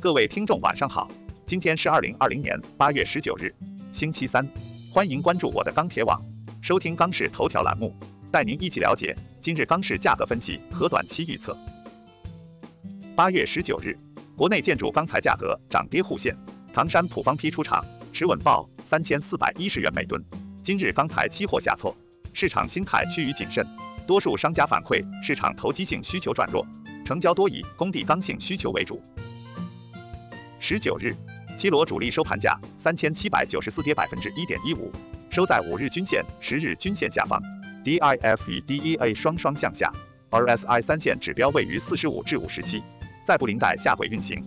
[0.00, 1.10] 各位听众晚上好，
[1.44, 3.52] 今天是二零二零年八月十九日，
[3.90, 4.48] 星期三，
[4.92, 6.22] 欢迎关注我的钢铁网，
[6.62, 7.92] 收听钢市头条栏目，
[8.30, 11.56] 带您一起了解今日钢市价格分析和短期预测。
[13.16, 13.98] 八月十九日，
[14.36, 16.36] 国内建筑钢材价格涨跌互现，
[16.72, 20.24] 唐山普方坯出厂持稳报三千四百一十元每吨。
[20.62, 21.92] 今日钢材期货下挫，
[22.32, 23.66] 市场心态趋于谨慎，
[24.06, 26.64] 多数商家反馈市场投机性需求转弱，
[27.04, 29.02] 成交多以工地刚性需求为主。
[30.60, 31.14] 十九日，
[31.56, 34.90] 七罗主力收盘价三千七百九十四，跌百分之一点一五，
[35.30, 37.40] 收在五日均线、十日均线下方
[37.84, 39.92] ，DIF 与 DEA 双双向下
[40.30, 42.82] ，RSI 三线指标位于四十五至五十七，
[43.24, 44.44] 在布林带下轨运行。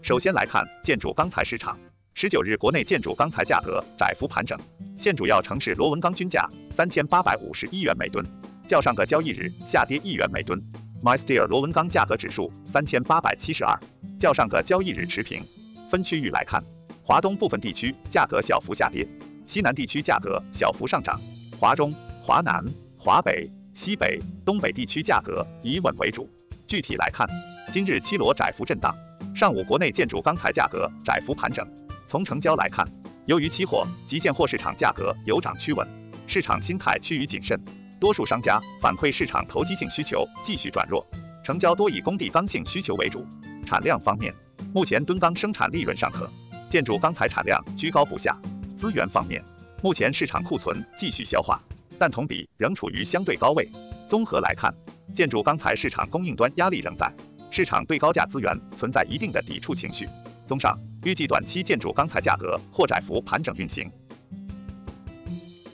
[0.00, 1.78] 首先来看建筑钢材市场，
[2.14, 4.58] 十九日国内建筑钢材价格窄幅盘整，
[4.98, 8.24] 现主要城市螺纹钢均价三千八百五十一元每吨，
[8.66, 10.58] 较上个交易日下跌一元每吨。
[11.02, 13.78] MySteel 螺纹钢价格指数三千八百七十二，
[14.18, 15.42] 较上个交易日持平。
[15.88, 16.62] 分区域来看，
[17.02, 19.06] 华东部分地区价格小幅下跌，
[19.46, 21.20] 西南地区价格小幅上涨，
[21.58, 22.64] 华中、华南、
[22.98, 26.28] 华北、西北、东北地区价格以稳为主。
[26.66, 27.28] 具体来看，
[27.70, 28.92] 今日七罗窄幅震荡，
[29.34, 31.64] 上午国内建筑钢材价格窄幅盘整。
[32.06, 32.84] 从成交来看，
[33.26, 35.86] 由于期货及现货市场价格有涨趋稳，
[36.26, 37.60] 市场心态趋于谨慎。
[37.98, 41.04] 多数商家反馈市场投机性需求继续转弱，
[41.42, 43.26] 成交多以工地刚性需求为主。
[43.64, 44.34] 产量方面，
[44.72, 46.30] 目前吨钢生产利润尚可，
[46.68, 48.38] 建筑钢材产量居高不下。
[48.76, 49.42] 资源方面，
[49.82, 51.58] 目前市场库存继续消化，
[51.98, 53.66] 但同比仍处于相对高位。
[54.06, 54.72] 综合来看，
[55.14, 57.10] 建筑钢材市场供应端压力仍在，
[57.50, 60.06] 市场对高价资源存在一定的抵触情绪。
[60.46, 63.90] 综上，预计短期建筑钢材价格或窄幅盘整运行。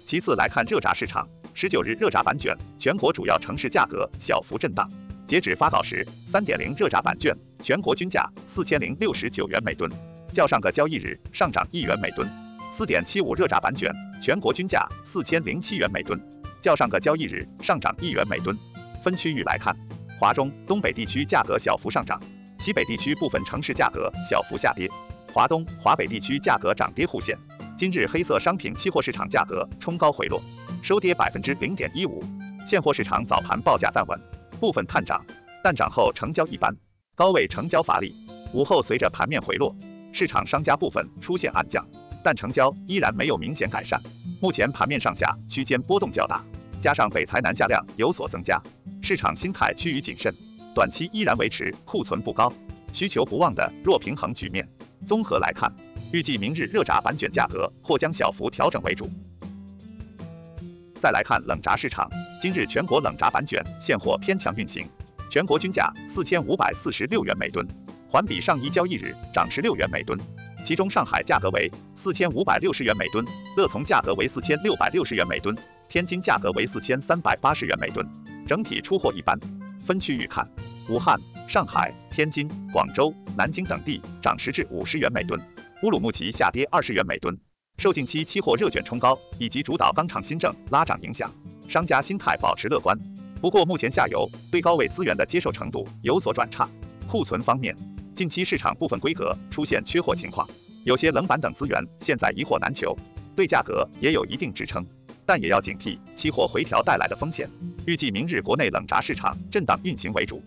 [0.07, 1.29] 其次来看热轧市场。
[1.55, 4.89] 十九日热轧板卷全国主要城市价格小幅震荡，
[5.27, 9.91] 截止发稿时，三点零热轧板卷全国均价四千零六十九元每吨，
[10.33, 12.27] 较上个交易日上涨一元每吨；
[12.73, 16.19] 四点七五热轧板卷全国均价四千零七元每吨，
[16.63, 18.57] 较上个交易日上涨一元每吨。
[19.03, 19.77] 分区域来看，
[20.19, 22.19] 华中、东北地区价格小幅上涨，
[22.59, 24.89] 西北地区部分城市价格小幅下跌，
[25.35, 27.37] 华东、华北地区价格涨跌互现。
[27.83, 30.41] 今日黑色商品期货市场价格冲高回落。
[30.85, 32.23] 收跌百分之零点一五，
[32.65, 34.17] 现货市场早盘报价站稳，
[34.61, 35.21] 部分探涨，
[35.65, 36.73] 但涨后成交一般，
[37.17, 38.15] 高位成交乏力。
[38.53, 39.75] 午后随着盘面回落，
[40.13, 41.85] 市场商家部分出现暗降，
[42.23, 44.01] 但成交依然没有明显改善。
[44.41, 46.41] 目前盘面上下区间波动较大，
[46.81, 48.63] 加上北财南下量有所增加，
[49.03, 50.33] 市场心态趋于谨慎，
[50.73, 52.53] 短期依然维持库存不高、
[52.93, 54.69] 需求不旺的弱平衡局面。
[55.05, 55.69] 综合来看，
[56.13, 59.11] 预计明日热轧板卷价格或将小幅调整为主。
[61.01, 62.09] 再来看冷轧市场，
[62.39, 64.87] 今日全国冷轧板卷现货偏强运行，
[65.31, 67.67] 全国均价四千五百四十六元每吨，
[68.11, 70.19] 环比上一交易日涨十六元每吨。
[70.63, 73.25] 其中上海价格为四千五百六十元每吨，
[73.57, 75.57] 乐从价格为四千六百六十元每吨，
[75.89, 78.07] 天津价格为四千三百八十元每吨。
[78.47, 79.39] 整体出货一般。
[79.85, 80.49] 分区域看，
[80.89, 81.19] 武汉、
[81.49, 85.41] 上海、天津、广州、南京等地涨十至五十元每吨，
[85.83, 87.37] 乌鲁木齐下跌二十元每吨。
[87.77, 91.29] 受近期期货热卷冲高以及主导钢厂新政拉涨影响，
[91.69, 92.97] 商家心态保持乐观。
[93.41, 96.71] 不过目前下游对高位资源的接受程度有所转差。
[97.09, 97.77] 库存方面，
[98.15, 100.49] 近期市场部分规格出现缺货情况，
[100.85, 102.97] 有些冷板等资源现在一货难求，
[103.35, 104.87] 对价格也有一定支撑，
[105.27, 107.51] 但也要警惕期货回调带来的风险。
[107.89, 110.41] 预计明日国内冷轧市场震荡运行为主。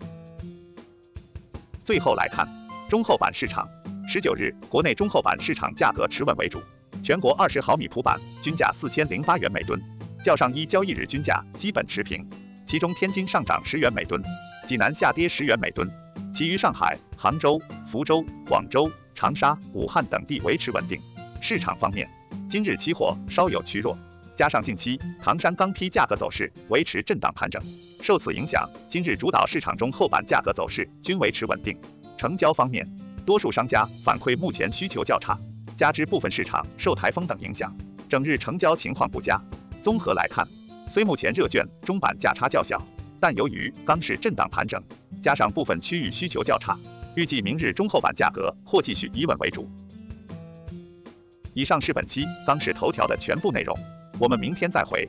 [1.83, 2.47] 最后来看
[2.87, 3.67] 中厚板市场，
[4.15, 6.61] 十九日国内中厚板市场价格持稳为主。
[7.03, 9.77] 全国二十毫米普板均价四千零八元每吨，
[10.23, 12.25] 较上一交易日均价基本持平。
[12.65, 14.23] 其中天津上涨十元每吨，
[14.65, 15.85] 济南下跌十元每吨，
[16.33, 20.97] 其余上海、杭州、福州、广州、长沙、武汉等地维持稳定。
[21.41, 22.09] 市场方面，
[22.49, 23.97] 今日期货稍有趋弱，
[24.33, 27.61] 加上近期唐山钢坯价格走势维持震荡盘整，
[28.01, 31.77] 受此影响，今日主导市场中厚板价格走势均维持稳定。
[32.17, 32.89] 成交方面，
[33.25, 35.37] 多数商家反馈目前需求较差。
[35.75, 37.75] 加之部分市场受台风等影响，
[38.07, 39.41] 整日成交情况不佳。
[39.81, 40.47] 综合来看，
[40.87, 42.81] 虽目前热卷中板价差较小，
[43.19, 44.81] 但由于钢市震荡盘整，
[45.21, 46.77] 加上部分区域需求较差，
[47.15, 49.69] 预计明日中厚板价格或继续以稳为主。
[51.53, 53.77] 以上是本期钢市头条的全部内容，
[54.19, 55.07] 我们明天再会。